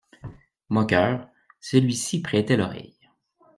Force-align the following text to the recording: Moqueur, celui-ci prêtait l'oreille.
Moqueur, 0.69 1.27
celui-ci 1.59 2.23
prêtait 2.23 2.57
l'oreille. 2.57 2.97